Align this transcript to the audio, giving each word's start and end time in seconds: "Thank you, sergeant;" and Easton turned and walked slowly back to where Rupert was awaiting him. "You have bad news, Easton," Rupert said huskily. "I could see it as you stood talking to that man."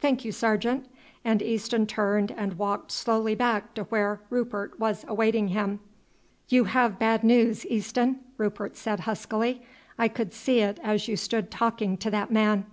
"Thank 0.00 0.22
you, 0.26 0.32
sergeant;" 0.32 0.84
and 1.24 1.40
Easton 1.40 1.86
turned 1.86 2.30
and 2.30 2.58
walked 2.58 2.92
slowly 2.92 3.34
back 3.34 3.72
to 3.72 3.84
where 3.84 4.20
Rupert 4.28 4.78
was 4.78 5.06
awaiting 5.08 5.48
him. 5.48 5.80
"You 6.50 6.64
have 6.64 6.98
bad 6.98 7.24
news, 7.24 7.64
Easton," 7.64 8.20
Rupert 8.36 8.76
said 8.76 9.00
huskily. 9.08 9.62
"I 9.98 10.08
could 10.08 10.34
see 10.34 10.60
it 10.60 10.78
as 10.82 11.08
you 11.08 11.16
stood 11.16 11.50
talking 11.50 11.96
to 11.96 12.10
that 12.10 12.30
man." 12.30 12.66